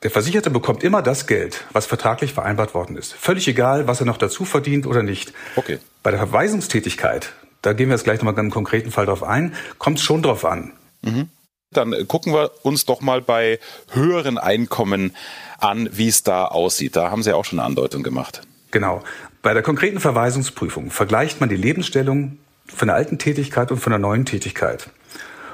der 0.03 0.11
Versicherte 0.11 0.49
bekommt 0.49 0.83
immer 0.83 1.01
das 1.01 1.27
Geld, 1.27 1.65
was 1.73 1.87
vertraglich 1.87 2.31
vereinbart 2.31 2.73
worden 2.73 2.95
ist. 2.95 3.13
Völlig 3.13 3.47
egal, 3.47 3.87
was 3.87 3.99
er 3.99 4.05
noch 4.05 4.17
dazu 4.17 4.45
verdient 4.45 4.85
oder 4.85 5.03
nicht. 5.03 5.33
Okay. 5.55 5.79
Bei 6.03 6.11
der 6.11 6.19
Verweisungstätigkeit, 6.19 7.33
da 7.67 7.73
gehen 7.73 7.89
wir 7.89 7.95
jetzt 7.95 8.05
gleich 8.05 8.19
nochmal 8.19 8.39
einen 8.39 8.49
konkreten 8.49 8.91
Fall 8.91 9.05
drauf 9.05 9.23
ein, 9.23 9.53
kommt 9.77 9.97
es 9.97 10.03
schon 10.05 10.23
drauf 10.23 10.45
an. 10.45 10.71
Mhm. 11.01 11.27
Dann 11.71 11.93
gucken 12.07 12.33
wir 12.33 12.51
uns 12.63 12.85
doch 12.85 13.01
mal 13.01 13.21
bei 13.21 13.59
höheren 13.91 14.37
Einkommen 14.37 15.13
an, 15.59 15.89
wie 15.91 16.07
es 16.07 16.23
da 16.23 16.45
aussieht. 16.45 16.95
Da 16.95 17.11
haben 17.11 17.23
Sie 17.23 17.31
ja 17.31 17.35
auch 17.35 17.43
schon 17.43 17.59
eine 17.59 17.65
Andeutung 17.65 18.03
gemacht. 18.03 18.41
Genau. 18.71 19.03
Bei 19.41 19.53
der 19.53 19.63
konkreten 19.63 19.99
Verweisungsprüfung 19.99 20.91
vergleicht 20.91 21.41
man 21.41 21.49
die 21.49 21.57
Lebensstellung 21.57 22.37
von 22.67 22.87
der 22.87 22.95
alten 22.95 23.17
Tätigkeit 23.17 23.69
und 23.69 23.79
von 23.79 23.91
der 23.91 23.99
neuen 23.99 24.25
Tätigkeit. 24.25 24.89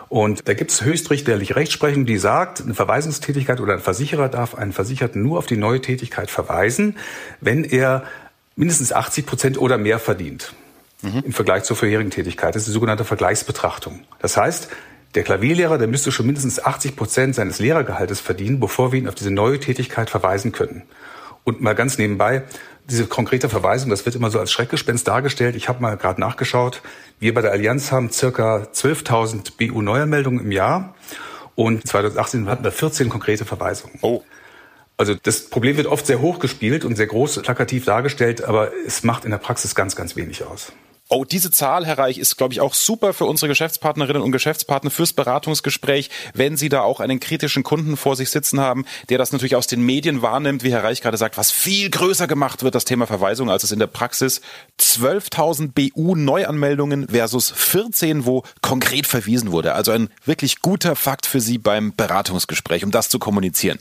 Und 0.08 0.48
da 0.48 0.54
gibt 0.54 0.70
es 0.70 0.84
höchstrichterliche 0.84 1.56
Rechtsprechung, 1.56 2.06
die 2.06 2.20
sagt, 2.20 2.62
eine 2.62 2.76
Verweisungstätigkeit 2.76 3.60
oder 3.60 3.74
ein 3.74 3.80
Versicherer 3.80 4.30
darf 4.30 4.54
einen 4.54 4.72
Versicherten 4.72 5.24
nur 5.24 5.40
auf 5.40 5.48
die 5.48 5.58
neue 5.58 5.82
Tätigkeit 5.82 6.30
verweisen, 6.30 6.96
wenn 7.42 7.64
er 7.64 8.04
mindestens 8.56 8.94
80 8.94 9.26
Prozent 9.26 9.58
oder 9.58 9.80
mehr 9.80 9.98
verdient. 9.98 10.54
Mhm. 11.04 11.24
Im 11.26 11.34
Vergleich 11.34 11.64
zur 11.64 11.76
vorherigen 11.76 12.10
Tätigkeit. 12.10 12.56
Das 12.56 12.64
ist 12.64 12.70
die 12.70 12.74
sogenannte 12.74 13.06
Vergleichsbetrachtung. 13.06 14.02
Das 14.20 14.38
heißt, 14.38 14.70
der 15.16 15.24
Klavierlehrer, 15.24 15.78
der 15.78 15.88
müsste 15.88 16.12
schon 16.12 16.26
mindestens 16.26 16.64
80 16.64 16.96
Prozent 16.96 17.36
seines 17.36 17.60
Lehrergehaltes 17.60 18.20
verdienen, 18.20 18.60
bevor 18.60 18.92
wir 18.92 19.00
ihn 19.00 19.08
auf 19.08 19.16
diese 19.16 19.30
neue 19.30 19.60
Tätigkeit 19.60 20.10
verweisen 20.10 20.52
können. 20.52 20.84
Und 21.44 21.62
mal 21.62 21.76
ganz 21.76 21.98
nebenbei, 21.98 22.44
diese 22.90 23.06
konkrete 23.06 23.48
Verweisung, 23.50 23.90
das 23.90 24.06
wird 24.06 24.16
immer 24.16 24.32
so 24.32 24.40
als 24.40 24.52
Schreckgespenst 24.52 25.08
dargestellt. 25.08 25.56
Ich 25.56 25.70
habe 25.70 25.82
mal 25.82 25.98
gerade 25.98 26.20
nachgeschaut. 26.20 26.82
Wir 27.20 27.34
bei 27.34 27.42
der 27.42 27.52
Allianz 27.52 27.92
haben 27.92 28.10
circa 28.12 28.68
12.000 28.74 29.58
BU-Neuanmeldungen 29.58 30.40
im 30.40 30.52
Jahr. 30.52 30.96
Und 31.56 31.88
2018 31.88 32.50
hatten 32.50 32.64
wir 32.64 32.72
14 32.72 33.10
konkrete 33.10 33.46
Verweisungen. 33.46 34.00
Oh. 34.02 34.24
Also 34.98 35.16
das 35.16 35.50
Problem 35.50 35.78
wird 35.78 35.88
oft 35.88 36.06
sehr 36.06 36.22
hoch 36.22 36.40
gespielt 36.40 36.86
und 36.86 36.96
sehr 36.96 37.08
groß 37.08 37.42
plakativ 37.42 37.86
dargestellt, 37.86 38.44
aber 38.44 38.72
es 38.86 39.04
macht 39.04 39.26
in 39.26 39.32
der 39.32 39.38
Praxis 39.38 39.76
ganz, 39.76 39.96
ganz 39.96 40.16
wenig 40.16 40.44
aus. 40.44 40.72
Oh, 41.16 41.26
diese 41.26 41.52
Zahl, 41.52 41.86
Herr 41.86 42.00
Reich, 42.00 42.18
ist, 42.18 42.38
glaube 42.38 42.56
ich, 42.56 42.60
auch 42.60 42.74
super 42.74 43.14
für 43.14 43.26
unsere 43.26 43.48
Geschäftspartnerinnen 43.48 44.24
und 44.24 44.32
Geschäftspartner 44.32 44.90
fürs 44.90 45.14
Beratungsgespräch, 45.14 46.10
wenn 46.34 46.58
Sie 46.58 46.70
da 46.70 46.82
auch 46.82 47.00
einen 47.00 47.20
kritischen 47.20 47.62
Kunden 47.62 47.98
vor 47.98 48.16
sich 48.16 48.32
sitzen 48.32 48.60
haben, 48.60 48.84
der 49.10 49.20
das 49.20 49.32
natürlich 49.32 49.56
aus 49.56 49.68
den 49.68 49.86
Medien 49.86 50.24
wahrnimmt, 50.24 50.64
wie 50.64 50.72
Herr 50.72 50.84
Reich 50.84 51.02
gerade 51.02 51.18
sagt, 51.18 51.38
was 51.38 51.52
viel 51.52 51.92
größer 51.92 52.26
gemacht 52.26 52.64
wird, 52.64 52.74
das 52.74 52.86
Thema 52.86 53.06
Verweisung, 53.06 53.52
als 53.52 53.64
es 53.64 53.72
in 53.72 53.78
der 53.78 53.86
Praxis 53.86 54.42
12.000 54.80 55.74
BU-Neuanmeldungen 55.74 57.10
versus 57.10 57.52
14, 57.56 58.26
wo 58.26 58.42
konkret 58.64 59.06
verwiesen 59.06 59.52
wurde. 59.52 59.76
Also 59.76 59.92
ein 59.92 60.10
wirklich 60.26 60.62
guter 60.64 60.96
Fakt 60.96 61.28
für 61.28 61.42
Sie 61.42 61.60
beim 61.60 61.96
Beratungsgespräch, 61.96 62.84
um 62.84 62.90
das 62.90 63.10
zu 63.10 63.20
kommunizieren. 63.20 63.78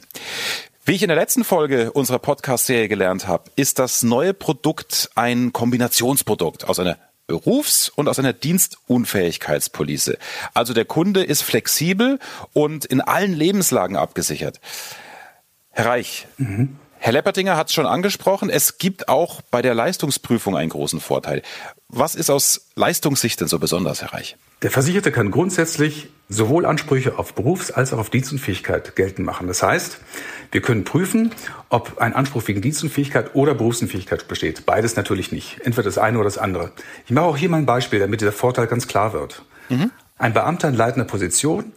Wie 0.84 0.93
ich 0.93 1.02
in 1.02 1.08
der 1.08 1.17
letzten 1.17 1.44
Folge 1.44 1.93
unserer 1.93 2.19
Podcast-Serie 2.19 2.89
gelernt 2.89 3.27
habe, 3.27 3.44
ist 3.56 3.79
das 3.79 4.03
neue 4.03 4.34
Produkt 4.34 5.08
ein 5.15 5.55
Kombinationsprodukt 5.55 6.69
aus 6.69 6.79
einer 6.79 6.98
Berufs- 7.26 7.88
und 7.88 8.08
aus 8.08 8.19
einer 8.19 8.32
Dienstunfähigkeitspolice. 8.32 10.19
Also 10.55 10.74
der 10.74 10.84
Kunde 10.84 11.22
ist 11.22 11.43
flexibel 11.43 12.19
und 12.52 12.84
in 12.84 13.00
allen 13.00 13.32
Lebenslagen 13.32 13.96
abgesichert. 13.96 14.60
Herr 15.70 15.86
Reich, 15.86 16.26
mhm. 16.36 16.79
Herr 17.04 17.12
Leppertinger 17.12 17.56
hat 17.56 17.66
es 17.66 17.74
schon 17.74 17.84
angesprochen, 17.86 18.48
es 18.48 18.78
gibt 18.78 19.08
auch 19.08 19.42
bei 19.50 19.60
der 19.60 19.74
Leistungsprüfung 19.74 20.56
einen 20.56 20.70
großen 20.70 21.00
Vorteil. 21.00 21.42
Was 21.88 22.14
ist 22.14 22.30
aus 22.30 22.68
Leistungssicht 22.76 23.40
denn 23.40 23.48
so 23.48 23.58
besonders, 23.58 24.02
Herr 24.02 24.12
Reich? 24.12 24.36
Der 24.62 24.70
Versicherte 24.70 25.10
kann 25.10 25.32
grundsätzlich 25.32 26.10
sowohl 26.28 26.64
Ansprüche 26.64 27.18
auf 27.18 27.34
Berufs- 27.34 27.72
als 27.72 27.92
auch 27.92 27.98
auf 27.98 28.10
Dienstunfähigkeit 28.10 28.94
geltend 28.94 29.26
machen. 29.26 29.48
Das 29.48 29.64
heißt, 29.64 29.98
wir 30.52 30.62
können 30.62 30.84
prüfen, 30.84 31.34
ob 31.70 31.98
ein 31.98 32.14
Anspruch 32.14 32.46
wegen 32.46 32.62
Dienstunfähigkeit 32.62 33.34
oder 33.34 33.56
Berufsunfähigkeit 33.56 34.28
besteht. 34.28 34.64
Beides 34.64 34.94
natürlich 34.94 35.32
nicht. 35.32 35.58
Entweder 35.64 35.86
das 35.86 35.98
eine 35.98 36.18
oder 36.18 36.26
das 36.26 36.38
andere. 36.38 36.70
Ich 37.06 37.10
mache 37.10 37.24
auch 37.24 37.36
hier 37.36 37.48
mal 37.48 37.56
ein 37.56 37.66
Beispiel, 37.66 37.98
damit 37.98 38.20
der 38.20 38.30
Vorteil 38.30 38.68
ganz 38.68 38.86
klar 38.86 39.12
wird. 39.12 39.42
Mhm. 39.70 39.90
Ein 40.18 40.34
Beamter 40.34 40.68
in 40.68 40.76
leitender 40.76 41.08
Position 41.08 41.72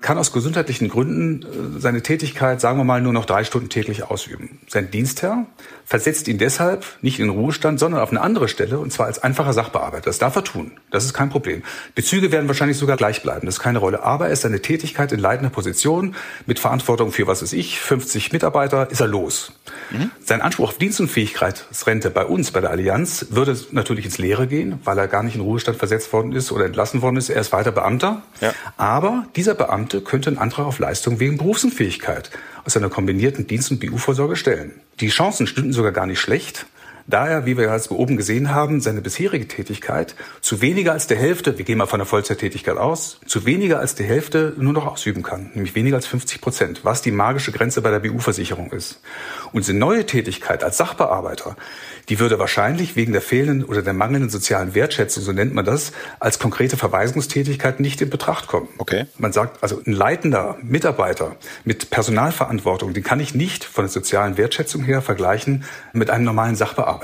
kann 0.00 0.18
aus 0.18 0.32
gesundheitlichen 0.32 0.88
Gründen 0.88 1.42
äh, 1.42 1.80
seine 1.80 2.02
Tätigkeit, 2.02 2.60
sagen 2.60 2.78
wir 2.78 2.84
mal, 2.84 3.00
nur 3.00 3.12
noch 3.12 3.26
drei 3.26 3.44
Stunden 3.44 3.68
täglich 3.68 4.04
ausüben. 4.04 4.58
Sein 4.68 4.90
Dienstherr 4.90 5.46
versetzt 5.84 6.28
ihn 6.28 6.38
deshalb 6.38 6.84
nicht 7.02 7.20
in 7.20 7.28
Ruhestand, 7.28 7.78
sondern 7.78 8.00
auf 8.00 8.10
eine 8.10 8.20
andere 8.20 8.48
Stelle, 8.48 8.78
und 8.78 8.92
zwar 8.92 9.06
als 9.06 9.22
einfacher 9.22 9.52
Sachbearbeiter. 9.52 10.04
Das 10.04 10.18
darf 10.18 10.36
er 10.36 10.44
tun. 10.44 10.72
Das 10.90 11.04
ist 11.04 11.12
kein 11.12 11.28
Problem. 11.28 11.62
Bezüge 11.94 12.32
werden 12.32 12.48
wahrscheinlich 12.48 12.78
sogar 12.78 12.96
gleich 12.96 13.22
bleiben. 13.22 13.46
Das 13.46 13.56
ist 13.56 13.60
keine 13.60 13.78
Rolle. 13.78 14.02
Aber 14.02 14.26
er 14.26 14.32
ist 14.32 14.42
seine 14.42 14.62
Tätigkeit 14.62 15.12
in 15.12 15.20
leitender 15.20 15.50
Position 15.50 16.14
mit 16.46 16.58
Verantwortung 16.58 17.12
für, 17.12 17.26
was 17.26 17.42
ist 17.42 17.52
ich, 17.52 17.80
50 17.80 18.32
Mitarbeiter, 18.32 18.90
ist 18.90 19.00
er 19.00 19.08
los. 19.08 19.52
Mhm. 19.90 20.10
Sein 20.24 20.40
Anspruch 20.40 20.68
auf 20.68 20.78
Dienstunfähigkeitsrente 20.78 22.10
bei 22.10 22.24
uns, 22.24 22.50
bei 22.50 22.60
der 22.60 22.70
Allianz, 22.70 23.26
würde 23.30 23.58
natürlich 23.72 24.04
ins 24.04 24.18
Leere 24.18 24.46
gehen, 24.46 24.78
weil 24.84 24.98
er 24.98 25.08
gar 25.08 25.22
nicht 25.22 25.34
in 25.34 25.40
Ruhestand 25.40 25.78
versetzt 25.78 26.12
worden 26.12 26.32
ist 26.32 26.52
oder 26.52 26.66
entlassen 26.66 27.02
worden 27.02 27.16
ist. 27.16 27.28
Er 27.28 27.40
ist 27.40 27.52
weiter 27.52 27.72
Beamter. 27.72 28.22
Ja. 28.40 28.52
Aber 28.76 29.26
dieser 29.36 29.54
Beamte 29.54 29.70
Beamte 29.70 30.00
könnte 30.00 30.30
einen 30.30 30.38
Antrag 30.38 30.66
auf 30.66 30.78
Leistung 30.78 31.20
wegen 31.20 31.38
Berufsunfähigkeit 31.38 32.30
aus 32.64 32.76
einer 32.76 32.90
kombinierten 32.90 33.46
Dienst- 33.46 33.70
und 33.70 33.80
BU-Vorsorge 33.80 34.36
stellen. 34.36 34.72
Die 35.00 35.08
Chancen 35.08 35.46
stünden 35.46 35.72
sogar 35.72 35.92
gar 35.92 36.06
nicht 36.06 36.20
schlecht, 36.20 36.66
da 37.06 37.26
er, 37.26 37.46
wie 37.46 37.56
wir 37.56 37.72
jetzt 37.72 37.90
oben 37.90 38.16
gesehen 38.16 38.54
haben, 38.54 38.80
seine 38.80 39.00
bisherige 39.00 39.48
Tätigkeit 39.48 40.14
zu 40.40 40.60
weniger 40.60 40.92
als 40.92 41.06
der 41.06 41.16
Hälfte, 41.16 41.58
wir 41.58 41.64
gehen 41.64 41.78
mal 41.78 41.86
von 41.86 41.98
der 41.98 42.06
Vollzeittätigkeit 42.06 42.76
aus, 42.76 43.20
zu 43.26 43.44
weniger 43.46 43.78
als 43.78 43.94
der 43.94 44.06
Hälfte 44.06 44.54
nur 44.56 44.72
noch 44.72 44.86
ausüben 44.86 45.22
kann, 45.22 45.50
nämlich 45.54 45.74
weniger 45.74 45.96
als 45.96 46.06
50 46.06 46.40
Prozent, 46.40 46.84
was 46.84 47.02
die 47.02 47.10
magische 47.10 47.52
Grenze 47.52 47.82
bei 47.82 47.90
der 47.90 48.00
BU-Versicherung 48.00 48.72
ist. 48.72 49.00
Und 49.52 49.64
diese 49.64 49.76
neue 49.76 50.06
Tätigkeit 50.06 50.62
als 50.62 50.76
Sachbearbeiter, 50.76 51.56
die 52.08 52.18
würde 52.18 52.38
wahrscheinlich 52.38 52.96
wegen 52.96 53.12
der 53.12 53.22
fehlenden 53.22 53.64
oder 53.64 53.82
der 53.82 53.92
mangelnden 53.92 54.30
sozialen 54.30 54.74
Wertschätzung, 54.74 55.22
so 55.22 55.32
nennt 55.32 55.54
man 55.54 55.64
das, 55.64 55.92
als 56.18 56.38
konkrete 56.38 56.76
Verweisungstätigkeit 56.76 57.80
nicht 57.80 58.00
in 58.00 58.10
Betracht 58.10 58.46
kommen. 58.46 58.68
Okay. 58.78 59.06
Man 59.18 59.32
sagt, 59.32 59.62
also 59.62 59.80
ein 59.86 59.92
leitender 59.92 60.56
Mitarbeiter 60.62 61.36
mit 61.64 61.90
Personalverantwortung, 61.90 62.92
den 62.92 63.02
kann 63.02 63.20
ich 63.20 63.34
nicht 63.34 63.64
von 63.64 63.84
der 63.84 63.90
sozialen 63.90 64.36
Wertschätzung 64.36 64.84
her 64.84 65.02
vergleichen 65.02 65.64
mit 65.92 66.10
einem 66.10 66.24
normalen 66.24 66.56
Sachbearbeiter. 66.56 66.99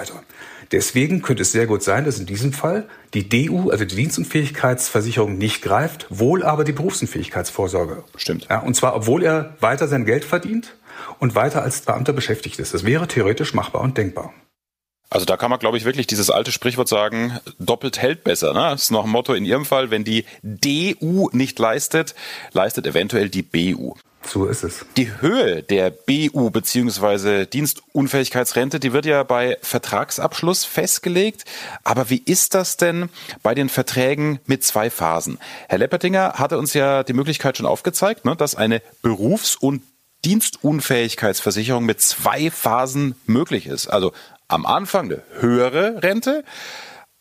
Deswegen 0.73 1.23
könnte 1.23 1.43
es 1.43 1.53
sehr 1.53 1.67
gut 1.67 1.83
sein, 1.83 2.05
dass 2.05 2.19
in 2.19 2.27
diesem 2.27 2.53
Fall 2.53 2.89
die 3.15 3.29
DU, 3.29 3.71
also 3.71 3.85
die 3.85 3.95
Dienstunfähigkeitsversicherung, 3.95 5.39
nicht 5.39 5.63
greift, 5.63 6.07
wohl 6.11 6.43
aber 6.43 6.65
die 6.65 6.73
Berufsunfähigkeitsvorsorge. 6.73 8.05
Stimmt. 8.17 8.49
Ja, 8.51 8.61
und 8.61 8.75
zwar, 8.75 8.97
obwohl 8.97 9.23
er 9.23 9.57
weiter 9.61 9.89
sein 9.89 10.05
Geld 10.05 10.25
verdient 10.25 10.75
und 11.19 11.35
weiter 11.35 11.63
als 11.63 11.83
Beamter 11.83 12.13
beschäftigt 12.13 12.59
ist. 12.59 12.75
Das 12.75 12.85
wäre 12.85 13.07
theoretisch 13.07 13.55
machbar 13.55 13.83
und 13.83 13.97
denkbar. 13.97 14.33
Also 15.09 15.25
da 15.25 15.37
kann 15.37 15.51
man, 15.51 15.61
glaube 15.61 15.77
ich, 15.77 15.85
wirklich 15.85 16.09
dieses 16.09 16.31
alte 16.31 16.51
Sprichwort 16.51 16.89
sagen, 16.89 17.39
doppelt 17.61 17.99
hält 17.99 18.25
besser. 18.25 18.53
Ne? 18.53 18.61
Das 18.71 18.83
ist 18.83 18.91
noch 18.91 19.05
ein 19.05 19.11
Motto 19.11 19.35
in 19.35 19.45
Ihrem 19.45 19.65
Fall, 19.65 19.91
wenn 19.91 20.03
die 20.03 20.25
DU 20.43 21.31
nicht 21.33 21.59
leistet, 21.59 22.17
leistet 22.53 22.87
eventuell 22.87 23.29
die 23.29 23.43
BU. 23.43 23.95
So 24.27 24.47
ist 24.47 24.65
es. 24.65 24.85
Die 24.97 25.21
Höhe 25.21 25.63
der 25.63 25.91
BU 25.91 26.51
bzw. 26.51 27.47
Dienstunfähigkeitsrente, 27.47 28.81
die 28.81 28.93
wird 28.93 29.07
ja 29.07 29.23
bei 29.23 29.57
Vertragsabschluss 29.63 30.65
festgelegt. 30.65 31.45
Aber 31.85 32.11
wie 32.11 32.23
ist 32.25 32.55
das 32.55 32.77
denn 32.77 33.09
bei 33.43 33.55
den 33.55 33.69
Verträgen 33.69 34.41
mit 34.47 34.65
zwei 34.65 34.91
Phasen? 34.91 35.39
Herr 35.69 35.79
Leppertinger 35.79 36.35
hatte 36.35 36.59
uns 36.59 36.75
ja 36.75 37.03
die 37.03 37.13
Möglichkeit 37.13 37.57
schon 37.57 37.67
aufgezeigt, 37.67 38.25
ne, 38.25 38.37
dass 38.37 38.55
eine 38.55 38.83
Berufs- 39.03 39.57
und 39.57 39.83
Dienstunfähigkeitsversicherung 40.25 41.85
mit 41.85 42.01
zwei 42.01 42.51
Phasen 42.51 43.15
möglich 43.27 43.67
ist. 43.67 43.87
Also 43.87 44.13
am 44.49 44.67
Anfang 44.67 45.07
eine 45.07 45.23
höhere 45.39 46.03
Rente, 46.03 46.45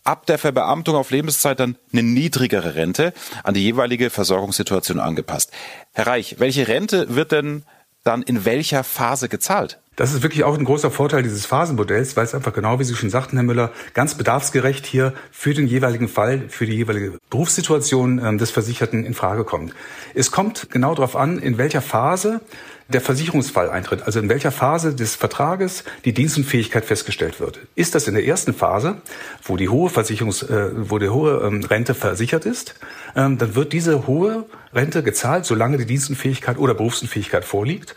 ab 0.05 0.25
der 0.25 0.37
Verbeamtung 0.37 0.95
auf 0.95 1.11
Lebenszeit 1.11 1.59
dann 1.59 1.77
eine 1.91 2.03
niedrigere 2.03 2.75
Rente 2.75 3.13
an 3.43 3.53
die 3.53 3.63
jeweilige 3.63 4.09
Versorgungssituation 4.09 4.99
angepasst. 4.99 5.51
Herr 5.91 6.07
Reich, 6.07 6.39
welche 6.39 6.67
Rente 6.67 7.15
wird 7.15 7.31
denn 7.31 7.63
dann 8.03 8.21
in 8.21 8.45
welcher 8.45 8.83
Phase 8.83 9.27
gezahlt? 9.27 9.79
Das 9.95 10.13
ist 10.13 10.23
wirklich 10.23 10.43
auch 10.43 10.57
ein 10.57 10.65
großer 10.65 10.91
Vorteil 10.91 11.23
dieses 11.23 11.45
Phasenmodells, 11.45 12.17
weil 12.17 12.25
es 12.25 12.35
einfach 12.35 12.53
genau, 12.53 12.79
wie 12.79 12.83
Sie 12.83 12.95
schon 12.95 13.09
sagten, 13.09 13.37
Herr 13.37 13.43
Müller, 13.43 13.71
ganz 13.93 14.15
bedarfsgerecht 14.15 14.85
hier 14.85 15.13
für 15.31 15.53
den 15.53 15.67
jeweiligen 15.67 16.09
Fall, 16.09 16.43
für 16.49 16.65
die 16.65 16.73
jeweilige 16.73 17.13
Berufssituation 17.29 18.19
ähm, 18.23 18.37
des 18.37 18.51
Versicherten 18.51 19.05
in 19.05 19.13
Frage 19.13 19.45
kommt. 19.45 19.73
Es 20.13 20.31
kommt 20.31 20.69
genau 20.69 20.95
darauf 20.95 21.15
an, 21.15 21.39
in 21.39 21.57
welcher 21.57 21.81
Phase 21.81 22.41
der 22.87 23.01
Versicherungsfall 23.01 23.69
eintritt, 23.69 24.03
also 24.03 24.19
in 24.19 24.29
welcher 24.29 24.51
Phase 24.51 24.93
des 24.93 25.15
Vertrages 25.15 25.83
die 26.03 26.13
Dienstunfähigkeit 26.13 26.85
festgestellt 26.85 27.39
wird. 27.39 27.59
Ist 27.73 27.95
das 27.95 28.07
in 28.07 28.13
der 28.13 28.25
ersten 28.25 28.53
Phase, 28.53 28.97
wo 29.43 29.57
die 29.57 29.69
hohe 29.69 29.89
Versicherungs, 29.89 30.43
äh, 30.43 30.69
wo 30.75 30.99
die 30.99 31.09
hohe 31.09 31.41
ähm, 31.43 31.63
Rente 31.63 31.95
versichert 31.95 32.45
ist, 32.45 32.75
ähm, 33.15 33.37
dann 33.37 33.55
wird 33.55 33.73
diese 33.73 34.05
hohe 34.05 34.45
Rente 34.73 35.01
gezahlt, 35.01 35.45
solange 35.45 35.77
die 35.77 35.85
Dienstunfähigkeit 35.85 36.57
oder 36.57 36.75
Berufsunfähigkeit 36.75 37.45
vorliegt, 37.45 37.95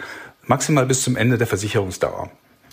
maximal 0.49 0.87
bis 0.87 1.03
zum 1.03 1.17
Ende 1.17 1.39
der 1.39 1.47
Versicherungsdauer. 1.47 2.31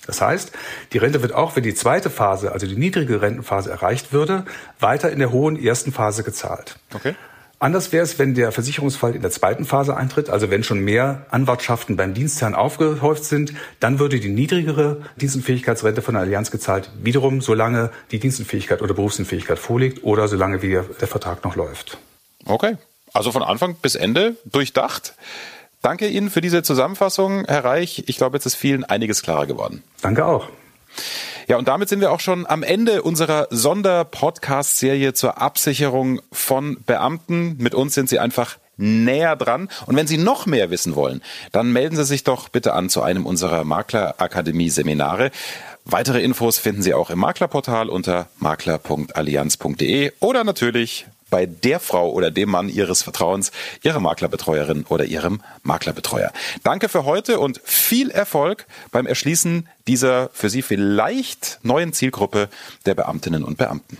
Das 0.08 0.22
heißt, 0.22 0.52
die 0.94 0.98
Rente 0.98 1.22
wird 1.22 1.34
auch, 1.34 1.56
wenn 1.56 1.64
die 1.64 1.74
zweite 1.74 2.10
Phase, 2.10 2.52
also 2.52 2.68
die 2.68 2.76
niedrige 2.76 3.22
Rentenphase 3.22 3.72
erreicht 3.72 4.14
würde, 4.14 4.46
weiter 4.80 5.12
in 5.12 5.20
der 5.20 5.32
hohen 5.32 5.62
ersten 5.62 5.92
Phase 5.92 6.24
gezahlt. 6.24 6.78
Okay. 6.94 7.16
Anders 7.58 7.94
wäre 7.94 8.04
es, 8.04 8.20
wenn 8.20 8.36
der 8.36 8.52
Versicherungsfall 8.52 9.16
in 9.16 9.22
der 9.22 9.32
zweiten 9.32 9.66
Phase 9.66 9.96
eintritt, 9.96 10.30
also 10.30 10.52
wenn 10.52 10.64
schon 10.64 10.80
mehr 10.80 11.26
Anwartschaften 11.32 11.96
beim 11.96 12.14
Dienstherrn 12.14 12.54
aufgehäuft 12.54 13.24
sind, 13.24 13.54
dann 13.80 13.98
würde 13.98 14.20
die 14.20 14.30
niedrigere 14.30 15.02
Dienstunfähigkeitsrente 15.16 16.02
von 16.02 16.16
der 16.16 16.24
Allianz 16.24 16.52
gezahlt, 16.52 16.92
wiederum 17.02 17.42
solange 17.42 17.92
die 18.12 18.20
Dienstunfähigkeit 18.20 18.82
oder 18.82 18.94
Berufsunfähigkeit 18.94 19.58
vorliegt 19.58 20.04
oder 20.04 20.28
solange 20.28 20.62
wie 20.62 20.72
der 20.72 21.08
Vertrag 21.08 21.44
noch 21.46 21.56
läuft. 21.56 21.98
Okay, 22.46 22.78
also 23.14 23.32
von 23.32 23.42
Anfang 23.42 23.76
bis 23.76 23.96
Ende 23.96 24.36
durchdacht. 24.46 25.16
Danke 25.86 26.08
Ihnen 26.08 26.32
für 26.32 26.42
diese 26.42 26.64
Zusammenfassung, 26.64 27.46
Herr 27.46 27.64
Reich. 27.64 28.06
Ich 28.08 28.18
glaube, 28.18 28.38
jetzt 28.38 28.48
ist 28.48 28.56
vielen 28.56 28.84
einiges 28.84 29.22
klarer 29.22 29.46
geworden. 29.46 29.84
Danke 30.02 30.26
auch. 30.26 30.48
Ja, 31.48 31.58
und 31.58 31.68
damit 31.68 31.90
sind 31.90 32.00
wir 32.00 32.12
auch 32.12 32.22
schon 32.22 32.48
am 32.48 32.64
Ende 32.64 33.04
unserer 33.04 33.48
Sonder-Podcast-Serie 33.52 35.14
zur 35.14 35.40
Absicherung 35.40 36.22
von 36.32 36.78
Beamten. 36.88 37.58
Mit 37.60 37.76
uns 37.76 37.94
sind 37.94 38.10
Sie 38.10 38.18
einfach 38.18 38.58
näher 38.78 39.36
dran. 39.36 39.70
Und 39.86 39.96
wenn 39.96 40.08
Sie 40.08 40.18
noch 40.18 40.48
mehr 40.48 40.72
wissen 40.72 40.96
wollen, 40.96 41.22
dann 41.52 41.72
melden 41.72 41.96
Sie 41.96 42.06
sich 42.06 42.24
doch 42.24 42.50
bitte 42.50 42.74
an 42.74 42.90
zu 42.90 43.04
einem 43.04 43.28
unserer 43.28 43.64
Maklerakademie-Seminare. 43.64 45.30
Weitere 45.86 46.24
Infos 46.24 46.58
finden 46.58 46.82
Sie 46.82 46.96
auch 46.96 47.12
im 47.12 47.20
Maklerportal 47.20 47.90
unter 47.90 48.26
makler.allianz.de 48.40 50.14
oder 50.20 50.44
natürlich 50.44 51.06
bei 51.30 51.46
der 51.46 51.80
Frau 51.80 52.12
oder 52.12 52.32
dem 52.32 52.50
Mann 52.50 52.70
Ihres 52.70 53.04
Vertrauens, 53.04 53.52
Ihrer 53.84 54.00
Maklerbetreuerin 54.00 54.86
oder 54.88 55.06
Ihrem 55.06 55.42
Maklerbetreuer. 55.64 56.32
Danke 56.64 56.90
für 56.90 57.06
heute 57.06 57.40
und 57.40 57.62
viel 57.64 58.10
Erfolg 58.10 58.68
beim 58.92 59.06
Erschließen 59.06 59.68
dieser 59.88 60.30
für 60.34 60.50
Sie 60.50 60.62
vielleicht 60.62 61.60
neuen 61.64 61.94
Zielgruppe 61.94 62.50
der 62.86 62.96
Beamtinnen 62.96 63.44
und 63.44 63.58
Beamten. 63.58 63.98